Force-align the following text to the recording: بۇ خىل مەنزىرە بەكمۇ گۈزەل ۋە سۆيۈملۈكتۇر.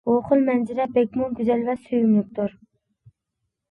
بۇ 0.09 0.13
خىل 0.29 0.39
مەنزىرە 0.47 0.87
بەكمۇ 0.95 1.29
گۈزەل 1.41 1.63
ۋە 1.71 1.79
سۆيۈملۈكتۇر. 1.85 2.61